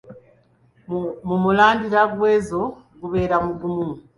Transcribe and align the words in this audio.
Mu 1.27 1.35
mulandira 1.43 2.01
gw’enzo 2.13 2.61
gubeera 3.01 3.35
mugumu. 3.45 3.93